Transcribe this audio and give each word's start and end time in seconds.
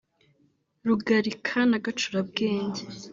Rugarika 0.87 1.57
na 1.69 1.77
Gacurabwenge 1.85 2.83